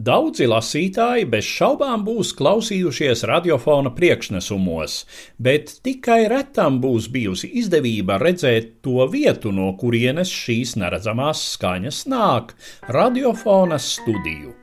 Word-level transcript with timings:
Daudzi 0.00 0.46
lasītāji 0.48 1.26
bez 1.28 1.44
šaubām 1.44 2.06
būs 2.06 2.30
klausījušies 2.38 3.20
radiofona 3.28 3.90
priekšnesumos, 3.92 4.94
bet 5.36 5.74
tikai 5.84 6.22
retam 6.32 6.78
būs 6.80 7.10
bijusi 7.12 7.50
izdevība 7.60 8.16
redzēt 8.22 8.78
to 8.86 9.04
vietu, 9.12 9.52
no 9.52 9.74
kurienes 9.82 10.32
šīs 10.32 10.78
neredzamās 10.80 11.42
skaņas 11.52 12.00
nāk- 12.08 12.56
radiofona 12.96 13.76
studiju. 13.76 14.54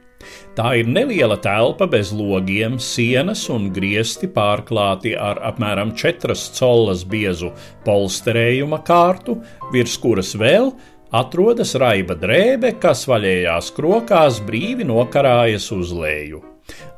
Tā 0.57 0.73
ir 0.79 0.87
neliela 0.89 1.37
telpa 1.37 1.85
bez 1.85 2.09
logiem, 2.11 2.79
sienas 2.81 3.47
un 3.53 3.69
griesti 3.71 4.25
pārklāti 4.27 5.13
ar 5.13 5.37
apmēram 5.51 5.93
4 5.93 6.33
collas 6.57 7.03
biezu 7.05 7.53
polsterējuma 7.85 8.81
kārtu, 8.83 9.37
virs 9.71 9.97
kuras 10.01 10.33
vēl 10.33 10.73
atrodas 11.11 11.75
raiba 11.79 12.17
drēbe, 12.19 12.73
kas 12.81 13.05
vaļējās 13.09 13.71
krokās 13.77 14.41
brīvi 14.47 14.87
nokarājas 14.87 15.71
uz 15.75 15.93
leju. 15.95 16.43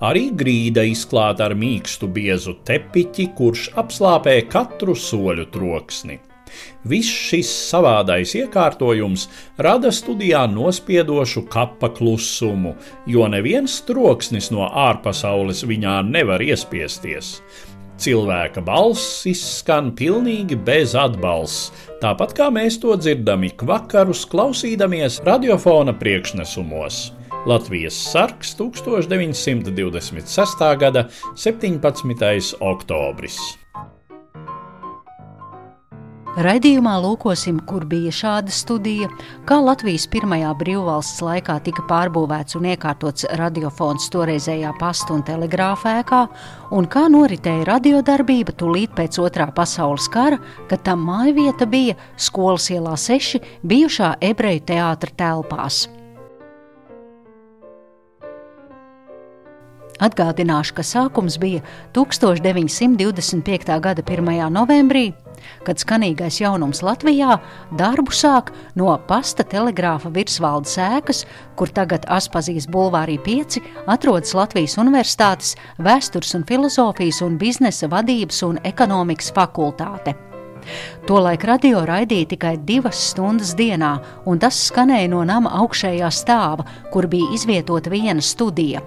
Arī 0.01 0.29
grīda 0.33 0.81
izklāta 0.87 1.45
ar 1.49 1.53
mīkstu 1.57 2.09
biezu 2.09 2.55
tepiķi, 2.65 3.29
kurš 3.37 3.69
apslāpē 3.77 4.39
katru 4.49 4.95
soļu 4.97 5.45
troksni. 5.53 6.17
Viss 6.89 7.11
šis 7.29 7.49
savādais 7.69 8.31
iekārtojums 8.39 9.27
rada 9.61 9.91
studijā 9.93 10.45
nospiedošu 10.49 11.43
kapa 11.51 11.91
klusumu, 11.93 12.73
jo 13.05 13.27
neviens 13.29 13.79
troksnis 13.85 14.49
no 14.55 14.65
ārpasaules 14.87 15.61
viņā 15.69 15.99
nevar 16.09 16.41
iespiesties. 16.41 17.35
Cilvēka 17.99 18.63
balss 18.63 19.25
izskan 19.27 19.91
pilnīgi 19.91 20.55
bez 20.55 20.95
atbalsts, 20.95 21.73
tāpat 22.03 22.33
kā 22.37 22.47
mēs 22.53 22.79
to 22.81 22.95
dzirdam 22.99 23.43
ik 23.47 23.63
vakarus, 23.67 24.21
klausīdamies 24.29 25.21
radiofona 25.27 25.93
priekšnesumos. 25.99 26.95
Latvijas 27.47 27.97
sarks 28.11 28.55
1926. 28.59 30.77
gada 30.79 31.01
17. 31.35 32.55
oktobris. 32.59 33.37
Raidījumā 36.39 36.93
lūkosim, 37.03 37.57
kur 37.67 37.83
bija 37.89 38.13
šāda 38.15 38.53
studija, 38.55 39.09
kā 39.49 39.57
Latvijas 39.59 40.05
pirmajā 40.07 40.53
brīvvalsts 40.61 41.19
laikā 41.25 41.57
tika 41.65 41.83
pārbūvēts 41.89 42.55
un 42.55 42.69
iekārtots 42.71 43.27
radiofons 43.41 44.07
toreizējā 44.13 44.71
pastu 44.79 45.17
un 45.17 45.25
telegrāfa 45.27 45.97
ēkā, 45.99 46.21
un 46.79 46.87
kā 46.87 47.09
noritēja 47.11 47.67
radiodarbība 47.73 48.55
tūlīt 48.55 48.95
pēc 48.95 49.19
otrā 49.19 49.51
pasaules 49.51 50.07
kara, 50.15 50.39
kad 50.71 50.87
tam 50.87 51.03
mājvieta 51.11 51.67
bija 51.67 51.99
skolas 52.15 52.71
ielā 52.71 52.95
6 52.95 53.43
bijušā 53.67 54.15
ebreju 54.31 54.69
teātra 54.71 55.17
telpās. 55.19 55.89
Atgādināšu, 59.99 60.77
ka 60.77 60.83
sākums 60.85 61.35
bija 61.39 61.59
1925. 61.95 63.79
gada 63.83 64.03
1. 64.03 64.29
novembrī, 64.55 65.09
kad 65.67 65.81
skanīgais 65.81 66.37
jaunums 66.39 66.79
Latvijā 66.83 67.35
darbu 67.75 68.13
sāk 68.15 68.53
no 68.79 68.93
pasta 69.09 69.43
telegrāfa 69.43 70.11
virsvaldes 70.15 70.77
ēkas, 70.79 71.25
kur 71.59 71.71
tagad 71.75 72.07
Aspazijas 72.07 72.69
bulvārī 72.71 73.17
5 73.25 73.59
atrodas 73.91 74.31
Latvijas 74.37 74.77
Universitātes 74.79 75.57
vēstures 75.83 76.31
un 76.39 76.45
filozofijas 76.47 77.19
un 77.25 77.35
biznesa 77.41 77.91
vadības 77.91 78.39
un 78.47 78.61
ekonomikas 78.63 79.33
fakultāte. 79.35 80.15
Tolaik 81.07 81.43
radio 81.47 81.81
raidīja 81.87 82.29
tikai 82.35 82.53
divas 82.67 82.99
stundas 83.11 83.51
dienā, 83.57 83.97
un 84.29 84.39
tas 84.39 84.59
skanēja 84.69 85.11
no 85.11 85.25
nama 85.27 85.51
augšējā 85.63 86.11
stāva, 86.13 86.67
kur 86.93 87.07
bija 87.11 87.33
izvietota 87.35 87.91
viena 87.91 88.23
studija. 88.23 88.83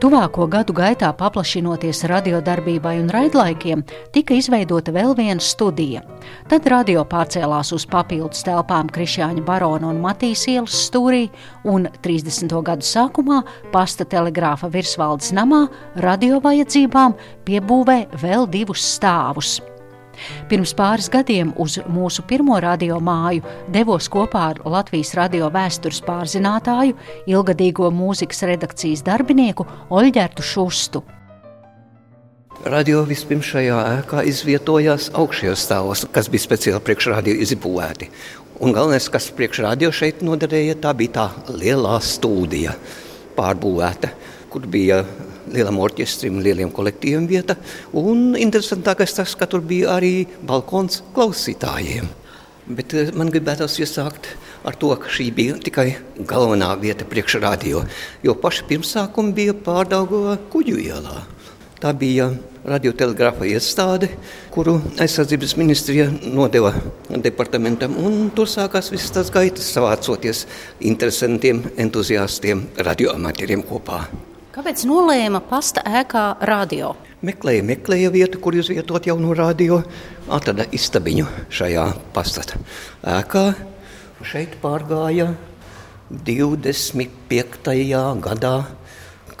Tuvāko 0.00 0.46
gadu 0.48 0.72
gaitā, 0.72 1.10
paplašinoties 1.16 2.04
radiodarbībai 2.08 2.94
un 3.02 3.10
raidlaikiem, 3.12 3.82
tika 4.14 4.36
izveidota 4.38 4.94
vēl 4.96 5.12
viena 5.18 5.42
studija. 5.44 6.00
Tad 6.48 6.68
radio 6.72 7.04
pārcēlās 7.08 7.72
uz 7.76 7.84
papildus 7.90 8.44
telpām 8.46 8.88
Krišāņa 8.92 9.44
Barona 9.44 9.90
un 9.92 10.00
Matīs 10.00 10.46
ielas 10.48 10.78
stūrī, 10.86 11.26
un 11.68 11.88
30. 12.04 12.54
gadu 12.64 12.86
sākumā 12.86 13.42
pasta 13.74 14.08
telegrāfa 14.08 14.70
virsvaldes 14.72 15.34
namā 15.36 15.66
radio 16.00 16.40
vajadzībām 16.44 17.18
piebūvē 17.44 18.00
vēl 18.24 18.48
divus 18.48 18.86
stāvus. 18.96 19.58
Pirms 20.50 20.74
pāris 20.78 21.10
gadiem 21.12 21.52
uz 21.60 21.78
mūsu 21.90 22.24
pirmo 22.28 22.58
radio 22.60 22.98
māju 23.04 23.44
devos 23.72 24.08
kopā 24.12 24.46
ar 24.54 24.60
Latvijas 24.64 25.14
radio 25.18 25.50
vēstures 25.52 26.02
pārzinātāju, 26.06 26.98
ilgadīgo 27.30 27.90
mūzikas 27.94 28.44
redakcijas 28.50 29.04
darbinieku 29.06 29.66
Oļģertu 29.90 30.44
Šustu. 30.44 31.02
Radio 32.60 33.06
vispirms 33.08 33.48
šajā 33.54 33.76
ēkā 34.00 34.22
izvietojās 34.28 35.06
augšējos 35.16 35.62
stāvos, 35.64 36.02
kas 36.12 36.26
bija 36.28 36.44
speciāli 36.44 36.82
priekšradio 36.84 37.38
izbūvēti. 37.46 38.10
Un 38.60 38.74
galvenais, 38.76 39.06
kas 39.08 39.30
priekšradio 39.32 39.88
šeit 39.96 40.20
noderēja, 40.20 40.74
tā 40.82 40.92
bija 40.92 41.14
tā 41.14 41.54
lielā 41.56 41.94
stūdija 42.04 42.74
pārbūvēta, 43.38 44.10
kur 44.52 44.68
bija 44.68 45.00
lielam 45.54 45.80
orķestrim, 45.82 46.40
lieliem 46.44 46.72
kolektīviem 46.74 47.26
vieta. 47.30 47.56
Un 47.96 48.36
interesantākais 48.38 49.14
tas, 49.16 49.34
ka 49.36 49.48
tur 49.50 49.64
bija 49.66 49.96
arī 49.98 50.14
balkons 50.46 51.02
klausītājiem. 51.16 52.08
Bet 52.70 52.94
eh, 52.94 53.10
man 53.16 53.32
gribētos 53.32 53.78
iesākt 53.82 54.30
ar 54.66 54.76
to, 54.78 54.92
ka 55.00 55.10
šī 55.10 55.30
bija 55.34 55.58
tikai 55.58 55.88
galvenā 56.28 56.70
vieta 56.80 57.06
priekšradio, 57.08 57.82
jo 58.22 58.36
paši 58.38 58.68
pirmsākumi 58.68 59.34
bija 59.34 59.56
pārdaugā 59.66 60.36
kuģu 60.52 60.78
ielā. 60.84 61.24
Tā 61.80 61.94
bija 61.96 62.28
radiotelegrāfa 62.68 63.46
iestāde, 63.48 64.10
kuru 64.52 64.76
aizsardzības 65.00 65.56
ministrija 65.56 66.10
nodeva 66.28 66.74
departamentam, 67.08 67.96
tur 68.36 68.50
sākās 68.52 68.92
visas 68.92 69.14
tās 69.16 69.32
gaitas 69.32 69.72
savācoties 69.72 70.44
interesantiem 70.92 71.64
entuziastiem 71.80 72.66
radioamatieriem 72.84 73.64
kopā. 73.64 74.04
Kāpēc 74.50 74.80
nolēma 74.82 75.38
pasta 75.46 75.84
ēkā 75.86 76.24
radio? 76.48 76.88
Meklēja, 77.22 77.62
meklēja 77.68 78.08
vietu, 78.10 78.40
kur 78.42 78.56
izvietot 78.58 79.04
jaunu 79.06 79.30
radio, 79.38 79.76
atrada 80.26 80.64
istabiņu 80.74 81.28
šajā 81.54 81.84
pastata 82.10 82.58
ēkā. 83.06 83.44
Šeit 84.26 84.56
pārgāja 84.58 85.28
25. 86.10 87.70
gadā, 88.26 88.54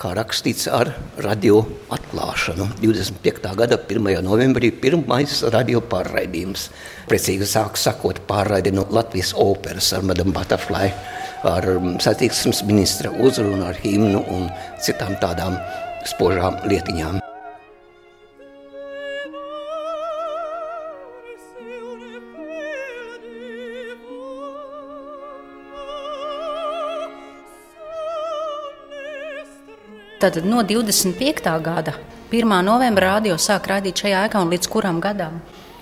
kā 0.00 0.14
rakstīts 0.16 0.64
ar 0.72 0.94
radio 1.20 1.60
atklāšanu. 1.92 2.70
25. 2.80 3.52
gada 3.58 3.76
1. 3.76 4.24
novembrī 4.24 4.70
pirmais 4.72 5.42
radio 5.52 5.82
pārraidījums. 5.84 6.70
Precīzi 7.10 7.48
sāk 7.50 7.76
sakot 7.76 8.22
pārraidi 8.30 8.72
no 8.72 8.86
Latvijas 8.88 9.34
operas 9.36 9.92
ar 9.92 10.06
Madame 10.08 10.32
Butterfly 10.36 10.92
ar 11.50 11.68
um, 11.76 11.96
satiksmes 12.00 12.64
ministra 12.68 13.12
uzrunu, 13.12 13.64
ar 13.68 13.76
himnu 13.84 14.24
un 14.32 14.48
citām 14.80 15.16
tādām 15.20 15.60
spožām 16.08 16.62
lietiņām. 16.68 17.20
Tad 30.20 30.44
no 30.44 30.62
25. 30.62 31.62
gada 31.62 31.92
1. 32.30 32.62
novembra 32.64 33.14
radio 33.14 33.38
sāk 33.40 33.70
rādīt 33.70 34.02
šajā 34.02 34.18
ēkā 34.26 34.42
un 34.44 34.50
līdz 34.52 34.68
kuram 34.68 34.98
gadam? 35.00 35.38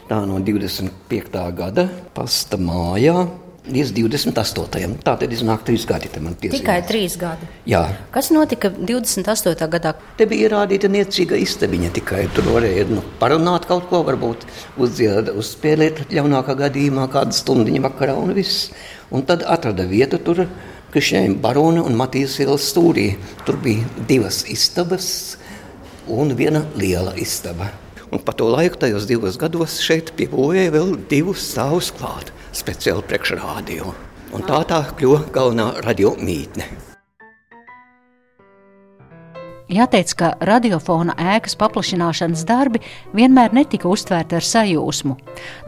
Tā 0.06 0.20
no 0.30 0.38
25. 0.38 1.40
gada 1.58 1.88
pasta 2.14 2.54
mājā 2.54 3.24
līdz 3.66 3.90
28. 3.96 4.94
Tā 5.02 5.16
tad 5.18 5.34
iznāk 5.34 5.66
trīs 5.66 5.88
gadi. 5.90 6.12
Tikai 6.54 6.78
trīs 6.86 7.18
gadi. 7.18 7.50
Jā. 7.66 7.82
Kas 8.14 8.30
notika 8.30 8.70
28. 8.70 9.68
gadā? 9.74 9.96
Te 10.14 10.30
bija 10.30 10.46
ierādīta 10.46 10.86
niecīga 10.86 11.34
istabiņa 11.42 11.90
tikai. 11.98 12.28
Tur 12.38 12.52
varēja 12.54 12.86
nu, 12.94 13.02
parunāt 13.18 13.66
kaut 13.66 13.90
ko, 13.90 14.04
varbūt 14.06 14.46
uzdzied, 14.78 15.34
uzspēlēt 15.34 16.06
ļaunākā 16.14 16.60
gadījumā 16.62 17.10
kādu 17.10 17.34
stundiņu 17.34 17.82
vakarā 17.90 18.14
un 18.22 18.38
viss. 18.38 18.70
Un 19.10 19.26
tad 19.26 19.42
atrada 19.42 19.82
vietu 19.90 20.22
tur. 20.22 20.46
Krišņiem 20.88 21.34
barona 21.44 21.82
un 21.84 21.98
Matīs 22.00 22.38
ielas 22.40 22.70
stūrī. 22.70 23.10
Tur 23.44 23.58
bija 23.60 23.84
divas 24.08 24.40
istabas 24.48 25.10
un 26.08 26.32
viena 26.38 26.64
liela 26.80 27.12
istaba. 27.20 27.68
Un 28.08 28.24
pa 28.24 28.32
to 28.32 28.48
laiku, 28.48 28.80
tajos 28.80 29.04
divos 29.04 29.36
gados, 29.36 29.82
šeit 29.84 30.14
piebūvēja 30.16 30.72
vēl 30.72 30.96
divus 31.12 31.44
stāvus 31.52 31.92
klāt 31.92 32.32
speciāli 32.56 33.04
priekšrādio. 33.04 33.92
Un 34.32 34.48
tā 34.48 34.64
tā 34.68 34.86
kļuva 34.96 35.26
galvenā 35.34 35.74
radio 35.84 36.16
mītne. 36.16 36.87
Jāteic, 39.68 40.14
ka 40.16 40.28
radiofona 40.48 41.12
ēkas 41.36 41.52
paplašināšanas 41.60 42.46
darbi 42.48 42.80
vienmēr 43.12 43.52
netika 43.52 43.90
uztvērti 43.92 44.38
ar 44.38 44.46
sajūsmu. 44.48 45.16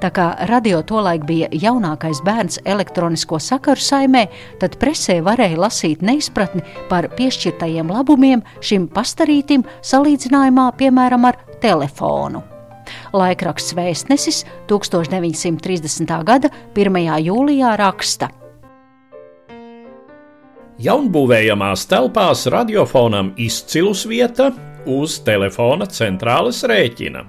Tā 0.00 0.08
kā 0.16 0.30
radio 0.48 0.80
tolaik 0.80 1.26
bija 1.28 1.50
jaunākais 1.52 2.22
bērns 2.24 2.62
elektronisko 2.64 3.36
sakaru 3.44 3.84
saimē, 3.84 4.24
tad 4.62 4.78
presē 4.80 5.18
varēja 5.26 5.60
lasīt 5.60 6.00
neizpratni 6.00 6.64
par 6.88 7.10
piešķirtajiem 7.18 7.92
labumiem 7.92 8.46
šim 8.64 8.88
pastarītim 8.88 9.68
salīdzinājumā, 9.84 10.70
piemēram, 10.80 11.28
ar 11.28 11.36
telefonu. 11.60 12.40
Laikraksts 13.12 13.76
Vēstnesis 13.76 14.46
1930. 14.72 16.20
gada 16.24 16.48
1. 16.72 17.00
jūlijā 17.28 17.76
raksta. 17.76 18.32
Jaunbūvējamās 20.80 21.82
telpās 21.90 22.46
radiofonam 22.48 23.34
izcilus 23.36 24.06
vieta 24.08 24.46
uz 24.88 25.18
telefona 25.26 25.84
centrāles 25.84 26.62
rēķina. 26.64 27.20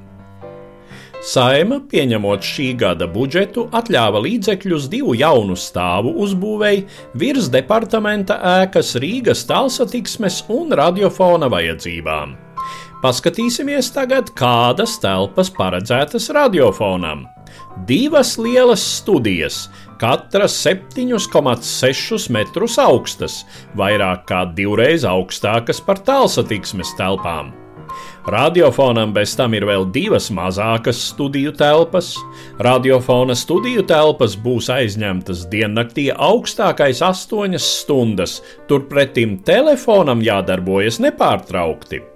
Saima, 1.28 1.82
pieņemot 1.92 2.48
šī 2.48 2.70
gada 2.80 3.10
budžetu, 3.12 3.66
atļāva 3.76 4.22
līdzekļus 4.24 4.88
divu 4.94 5.18
jaunu 5.20 5.58
stāvu 5.60 6.16
uzbūvēi 6.24 6.86
virs 7.20 7.52
departamenta 7.52 8.40
ēkas 8.62 8.96
Rīgas 9.04 9.44
tālsatiksmes 9.52 10.46
un 10.56 10.72
radiofona 10.80 11.52
vajadzībām. 11.52 12.38
Paskatīsimies 13.04 13.92
tagad, 13.92 14.32
kādas 14.38 14.96
telpas 15.04 15.52
paredzētas 15.52 16.32
radiofonam. 16.32 17.28
Divas 17.88 18.38
lielas 18.40 18.82
studijas, 19.02 19.66
katra 20.02 20.50
7,6 20.50 22.30
metrus 22.34 22.78
augstas, 22.82 23.42
vairāk 23.78 24.26
kā 24.32 24.44
divreiz 24.58 25.06
augstākas 25.06 25.82
par 25.86 26.02
tālsatiksmes 26.08 26.96
telpām. 26.98 27.54
Radiofonam 28.32 29.14
bez 29.14 29.34
tam 29.38 29.56
ir 29.58 29.66
vēl 29.68 29.88
divas 29.94 30.30
mazākas 30.34 31.00
studiju 31.10 31.52
telpas. 31.58 32.14
Radiofona 32.62 33.36
studiju 33.38 33.84
telpas 33.90 34.38
būs 34.38 34.70
aizņemtas 34.74 35.48
diennaktī 35.52 36.08
augstākais 36.14 37.02
astoņas 37.06 37.68
stundas, 37.82 38.40
turpretim 38.70 39.40
telefonam 39.48 40.24
jādarbojas 40.24 41.02
nepārtraukti. 41.04 42.11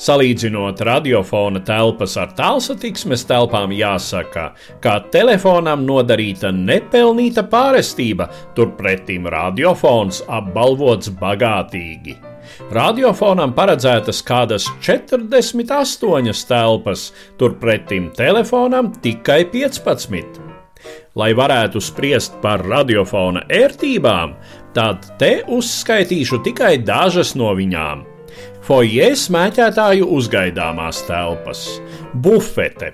Salīdzinot 0.00 0.80
radiofona 0.86 1.60
telpas 1.66 2.16
ar 2.20 2.32
tālsatiksmes 2.38 3.24
telpām, 3.28 3.72
jāsaka, 3.76 4.50
ka 4.84 4.94
telefonam 5.14 5.84
nodarīta 5.88 6.52
nepelnīta 6.54 7.46
pārestība, 7.50 8.30
turpretim 8.56 9.28
radiofons 9.32 10.22
apbalvots 10.28 11.12
bagātīgi. 11.20 12.16
Radiofonam 12.72 13.52
paredzētas 13.54 14.22
kādas 14.26 14.66
48 14.80 16.46
telpas, 16.48 17.10
turpretim 17.38 18.10
telefonam 18.16 18.92
tikai 19.02 19.44
15. 19.52 20.42
Lai 21.16 21.30
varētu 21.36 21.80
spriest 21.80 22.36
par 22.42 22.64
radiofona 22.66 23.46
ērtībām, 23.48 24.34
tad 24.76 25.06
te 25.20 25.38
uzskaitīšu 25.48 26.42
tikai 26.44 26.76
dažas 26.84 27.34
no 27.38 27.54
viņām. 27.56 28.04
Foje 28.66 29.12
smēķētāju 29.14 30.08
uzgaidāmās 30.16 31.04
telpas, 31.06 31.60
bufete, 32.18 32.88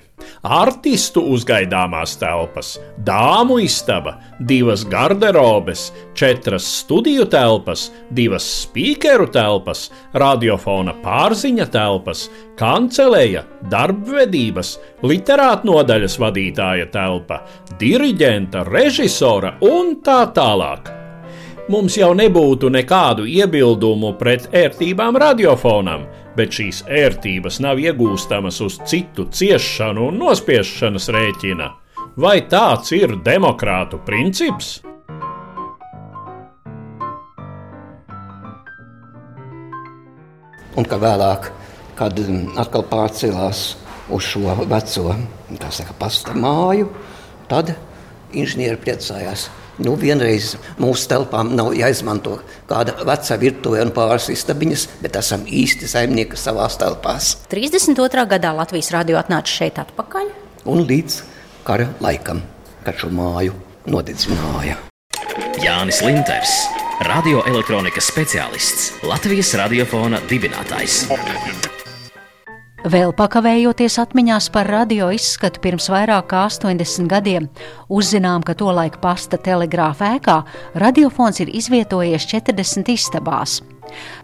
artistu 0.45 1.23
uzgaidāmās 1.33 2.13
telpas, 2.21 2.75
dāmu 3.07 3.57
istaba, 3.63 4.19
divas 4.39 4.83
garderobes, 4.85 5.87
četras 6.13 6.67
studiju 6.83 7.25
telpas, 7.25 7.87
divas 8.13 8.45
spīkeru 8.61 9.27
telpas, 9.33 9.87
radiofona 10.13 10.93
pārziņa 11.01 11.69
telpas, 11.73 12.27
kanceleja, 12.59 13.47
darbvedības, 13.73 14.75
literātnodaļas 15.01 16.19
vadītāja 16.21 16.91
telpa, 16.93 17.41
diriģenta, 17.81 18.67
režisora 18.69 19.57
un 19.65 19.97
tā 20.05 20.25
tālāk 20.37 20.99
mums 21.71 21.95
jau 21.97 22.11
nebūtu 22.17 22.69
nekādu 22.73 23.25
iebildumu 23.29 24.13
pret 24.19 24.49
ērtībām 24.55 25.17
radiofonam, 25.19 26.05
bet 26.35 26.55
šīs 26.57 26.83
ērtības 26.89 27.61
nav 27.63 27.79
iegūstamas 27.79 28.59
uz 28.65 28.79
citu 28.89 29.27
ciešanu 29.31 30.09
un 30.09 30.19
nospiešanas 30.23 31.09
rēķina. 31.13 31.69
Vai 32.19 32.41
tāds 32.49 32.91
ir 32.93 33.15
demokrātu 33.25 34.01
princips? 34.05 34.81
Un 40.73 40.85
ka 40.89 40.97
vēlāk, 40.97 41.51
kad 41.97 42.17
atkal 42.57 42.85
pārcēlās 42.89 43.65
uz 44.13 44.29
šo 44.33 44.55
veco 44.67 45.15
saka, 45.69 45.93
pasta 45.97 46.33
māju, 46.33 46.89
tad 47.47 47.75
inženieri 48.33 48.81
priecājās 48.81 49.51
Nu, 49.81 49.95
vienreiz 49.97 50.51
mūsu 50.77 51.07
telpām 51.09 51.55
nav 51.57 51.71
jāizmanto 51.73 52.35
kāda 52.69 52.93
veca 53.07 53.37
virtuve 53.41 53.81
un 53.81 53.93
pāris 53.95 54.29
istabiņas, 54.29 54.85
bet 55.01 55.17
esam 55.17 55.47
īsti 55.49 55.89
saimnieki 55.89 56.37
savā 56.37 56.67
telpās. 56.77 57.33
32. 57.49 58.27
gadā 58.35 58.53
Latvijas 58.53 58.91
radio 58.93 59.17
atnāca 59.21 59.49
šeit 59.49 59.81
atpakaļ. 59.81 60.29
Un 60.69 60.85
līdz 60.85 61.19
kara 61.65 61.89
laikam, 62.05 62.43
kad 62.85 63.01
šo 63.01 63.09
māju 63.13 63.57
nodedzināja. 63.89 64.77
Jānis 65.63 66.03
Linters, 66.05 66.53
radioelektronikas 67.09 68.11
speciālists, 68.13 68.91
Latvijas 69.09 69.55
radiofona 69.57 70.21
dibinātājs. 70.29 71.07
Vēl 72.83 73.13
pakavējoties 73.15 73.95
atmiņās 74.01 74.49
par 74.51 74.67
radio 74.67 75.05
izskatu 75.15 75.61
pirms 75.63 75.85
vairāk 75.87 76.25
kā 76.33 76.41
80 76.49 77.07
gadiem, 77.07 77.45
uzzinām, 77.87 78.43
ka 78.43 78.57
tolaik 78.59 78.97
pasta 78.99 79.39
telegrāfa 79.39 80.17
ēkā 80.17 80.35
radiofons 80.83 81.39
ir 81.45 81.53
izvietojies 81.55 82.27
40 82.27 82.91
istabās. 82.91 83.61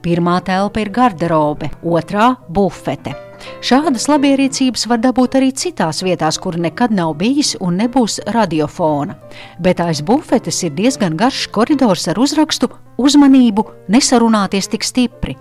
Pirmā 0.03 0.41
telpa 0.43 0.83
ir 0.83 0.91
garderobe, 0.91 1.71
otrā- 1.87 2.35
bufete. 2.59 3.28
Šādas 3.63 4.07
labierīcības 4.11 4.85
var 4.89 5.01
dabūt 5.03 5.37
arī 5.39 5.51
citās 5.55 6.03
vietās, 6.03 6.39
kur 6.39 6.57
nekad 6.59 6.91
nav 6.95 7.15
bijis 7.19 7.55
un 7.59 7.79
nebūs 7.79 8.19
radiofona. 8.35 9.17
Bet 9.59 9.79
aiz 9.83 10.01
bufetes 10.05 10.63
ir 10.63 10.75
diezgan 10.75 11.17
garš 11.19 11.47
koridors 11.55 12.07
ar 12.07 12.19
uzrakstu 12.19 12.71
Uzmanību, 12.99 13.63
nesarunāties 13.87 14.67
tik 14.67 14.83
stipri! 14.83 15.37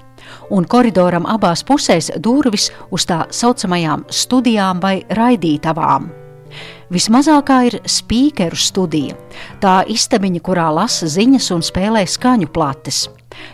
un 0.50 0.66
koridoram 0.68 1.26
abās 1.28 1.64
pusēs 1.66 2.11
durvis 2.25 2.68
uz 2.94 3.06
tā 3.08 3.25
saucamajām 3.34 4.06
studijām 4.11 4.82
vai 4.82 5.00
raidītavām. 5.18 6.08
Vismazākā 6.88 7.58
ir 7.68 7.76
spīkeru 7.84 8.56
studija, 8.56 9.16
tā 9.61 9.82
istabiņa, 9.92 10.40
kurā 10.44 10.70
lasa 10.72 11.08
ziņas 11.11 11.50
un 11.56 11.64
spēlē 11.66 12.06
skaņu 12.08 12.49
plates. 12.54 13.04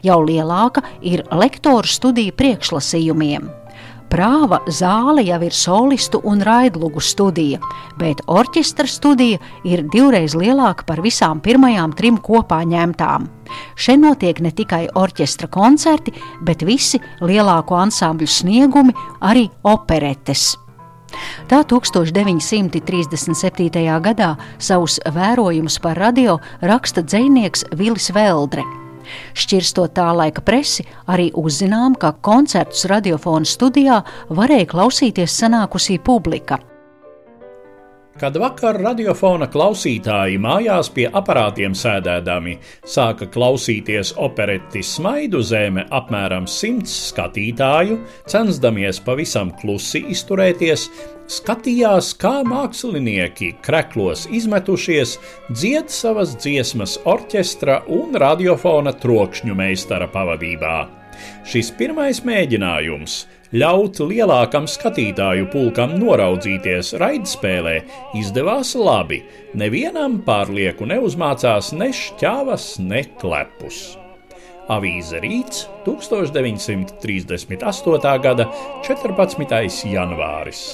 Jau 0.07 0.21
lielāka 0.23 0.85
ir 1.03 1.25
lektoru 1.35 1.91
studija 1.91 2.33
priekšlasījumiem. 2.39 3.51
Prāva 4.15 4.61
zāle 4.71 5.25
jau 5.27 5.41
ir 5.43 5.51
solistu 5.51 6.21
un 6.31 6.39
raidlugu 6.47 7.03
studija, 7.03 7.59
bet 7.99 8.21
orķestra 8.31 8.87
studija 8.87 9.43
ir 9.67 9.83
divreiz 9.91 10.39
lielāka 10.39 10.87
par 10.87 11.03
visām 11.03 11.43
pirmajām 11.43 11.91
trim 11.99 12.23
kopā 12.23 12.63
ņemtām. 12.63 13.27
Šeit 13.75 13.99
notiek 13.99 14.39
ne 14.39 14.55
tikai 14.55 14.87
orķestra 14.95 15.51
koncerti, 15.51 16.15
bet 16.47 16.63
visi 16.63 17.03
lielāko 17.27 17.75
ansambļu 17.81 18.29
sniegumi, 18.31 18.95
arī 19.19 19.51
operetes. 19.67 20.55
Tā 21.51 21.67
1937. 21.75 22.79
gadā 24.07 24.39
savus 24.63 25.03
vērojumus 25.11 25.83
par 25.83 25.99
radio 25.99 26.39
raksta 26.63 27.03
dzinieks 27.03 27.67
Vilis 27.75 28.15
Veldre. 28.15 28.84
Šķirstot 29.35 29.95
tā 29.97 30.11
laika 30.17 30.45
presi, 30.45 30.87
arī 31.07 31.31
uzzinām, 31.35 31.97
ka 31.97 32.15
koncertus 32.25 32.87
radiofona 32.91 33.49
studijā 33.49 34.03
varēja 34.31 34.71
klausīties 34.75 35.41
sanākusī 35.43 35.99
publika. 36.03 36.61
Kad 38.15 38.37
vakar 38.39 38.77
radiofona 38.79 39.49
klausītāji 39.51 40.37
mājās 40.39 40.87
pie 40.95 41.09
aparātiem 41.19 41.73
sēdēdami 41.75 42.53
sāka 42.87 43.27
klausīties 43.27 44.13
opereti 44.23 44.85
Smaidu 44.87 45.41
zeme 45.43 45.83
apmēram 45.91 46.47
simts 46.47 46.95
skatītāju, 47.09 47.99
censdamies 48.31 49.03
pavisam 49.03 49.51
klusi 49.59 50.05
izturēties, 50.15 50.87
skatījās, 51.27 52.13
kā 52.23 52.37
mākslinieki 52.47 53.57
kreklos 53.67 54.29
izmetušies 54.31 55.19
dzied 55.51 55.91
savas 55.91 56.37
dziesmas 56.39 57.01
orķestra 57.03 57.81
un 57.99 58.15
radiofona 58.15 58.95
trokšņu 58.95 59.59
meistara 59.59 60.07
pavadībā. 60.15 60.85
Šis 61.51 61.75
pirmais 61.75 62.23
mēģinājums 62.23 63.25
Ļaut 63.55 64.01
lielākam 64.03 64.65
skatītāju 64.67 65.47
pulkam 65.53 65.93
noraudzīties 66.01 66.89
raidspēlē 66.99 67.75
izdevās 68.19 68.73
labi. 68.75 69.21
Nevienam 69.55 70.17
pārlieku 70.27 70.83
neuzmācās 70.91 71.71
ne 71.79 71.93
šķāvas, 71.95 72.83
ne 72.83 73.05
klepus. 73.21 73.95
Avīze 74.75 75.23
Rīts 75.23 75.69
1938. 75.87 78.19
gada 78.27 78.49
14. 78.89 79.87
janvāris. 79.93 80.65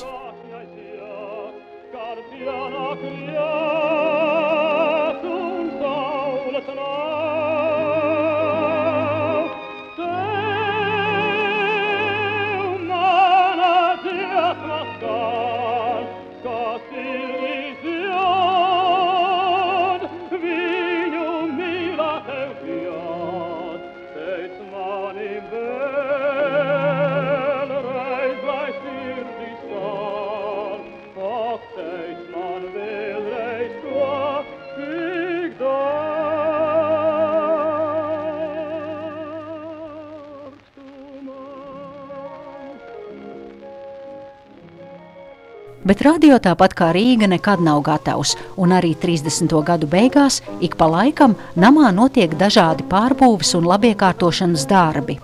Bet 45.81 46.03
radio 46.05 46.37
tāpat 46.37 46.75
kā 46.77 46.91
Rīga 46.93 47.25
nekad 47.31 47.63
nav 47.65 47.79
gatavs, 47.87 48.35
un 48.61 48.75
arī 48.77 48.91
30. 49.01 49.49
gadu 49.65 49.89
beigās 49.89 50.43
ik 50.61 50.77
pa 50.77 50.85
laikam 50.93 51.33
namā 51.57 51.89
notiek 51.97 52.29
dažādi 52.37 52.85
pārbūves 52.91 53.55
un 53.57 53.65
labiekārtošanas 53.71 54.67
darbi. 54.69 55.17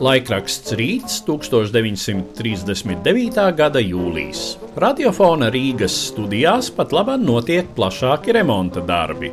Laikraksts 0.00 0.72
Rīts 0.74 1.20
1939. 1.26 3.54
gada 3.54 3.80
jūlijas. 3.84 4.56
Radiofona 4.80 5.50
Rīgas 5.54 5.92
studijās 6.08 6.70
pat 6.74 6.92
labāk 6.96 7.20
notiek 7.22 7.66
plašāki 7.76 8.32
remonta 8.34 8.80
darbi. 8.80 9.30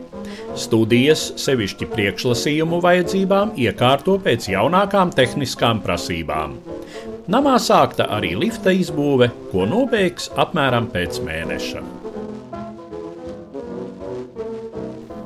Studijas 0.60 1.32
sevišķi 1.40 1.86
priekšlasījumu 1.96 2.82
vajadzībām 2.84 3.52
iekārto 3.58 4.20
pēc 4.22 4.50
jaunākām 4.54 5.10
tehniskām 5.18 5.82
prasībām. 5.82 6.77
Namā 7.28 7.58
sākta 7.60 8.06
arī 8.16 8.38
lifta 8.40 8.72
izbūve, 8.72 9.28
ko 9.52 9.66
nobeigs 9.68 10.30
apmēram 10.40 10.86
pēc 10.94 11.18
mēneša. 11.26 11.82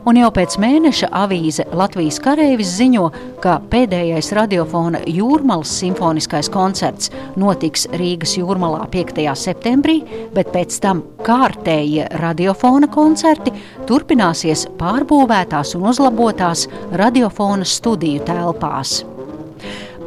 Un 0.09 0.17
jau 0.17 0.31
pēc 0.33 0.55
mēneša 0.57 1.11
avīze 1.13 1.67
Latvijas 1.77 2.17
kareivis 2.25 2.71
ziņo, 2.79 3.03
ka 3.43 3.59
pēdējais 3.69 4.31
radiofona 4.33 5.03
jūrmālas 5.05 5.75
simfoniskais 5.77 6.49
koncerts 6.49 7.13
notiks 7.37 7.85
Rīgas 7.93 8.33
jūrmalā 8.39 8.87
5. 8.89 9.21
septembrī, 9.37 9.99
bet 10.33 10.49
pēc 10.55 10.81
tam 10.81 11.05
kārtējie 11.21 12.09
radiofona 12.17 12.89
koncerti 12.89 13.53
turpināsies 13.85 14.65
pārbūvētās 14.81 15.77
un 15.77 15.85
uzlabotās 15.93 16.65
radiofona 16.97 17.69
studiju 17.77 18.25
telpās. 18.25 19.03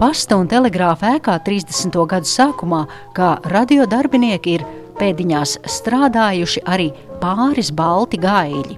Pasta 0.04 0.36
un 0.36 0.44
telegrāfa 0.44 1.14
ēkā 1.16 1.38
30. 1.46 1.94
gadu 2.04 2.28
sākumā, 2.28 2.82
kā 3.16 3.38
radiodarbinieki 3.48 4.52
ir 4.58 4.64
pēdiņās 4.98 5.54
strādājuši 5.64 6.60
arī 6.68 6.90
pāris 7.22 7.70
balti 7.72 8.20
gaļi. 8.20 8.76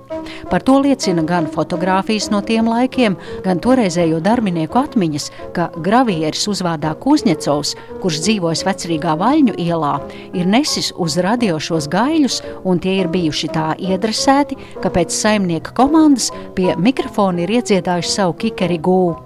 Par 0.52 0.62
to 0.62 0.76
liecina 0.84 1.24
gan 1.26 1.50
fotografijas 1.50 2.30
no 2.30 2.44
tiem 2.46 2.70
laikiem, 2.70 3.18
gan 3.42 3.58
toreizējo 3.58 4.22
darbinieku 4.22 4.78
atmiņas, 4.84 5.28
ka 5.58 5.66
gravieris 5.82 6.46
uzvārdā 6.54 6.94
Kuzņecovs, 7.02 7.74
kurš 8.06 8.22
dzīvojas 8.28 8.62
vecrīgā 8.70 9.18
Vaļņu 9.18 9.58
ielā, 9.66 9.96
ir 10.30 10.46
nesis 10.46 10.94
uz 10.94 11.18
radio 11.26 11.58
šos 11.58 11.90
gaļus, 11.90 12.38
un 12.62 12.78
tie 12.78 13.00
ir 13.00 13.10
bijuši 13.10 13.50
tā 13.50 13.72
iedresēti, 13.82 14.62
ka 14.78 14.94
pēc 14.94 15.10
saimnieka 15.10 15.74
komandas 15.74 16.30
pie 16.54 16.76
mikrofona 16.78 17.48
ir 17.48 17.58
iedziedājuši 17.58 18.20
savu 18.20 18.38
kikeri 18.46 18.78
gūlu. 18.78 19.25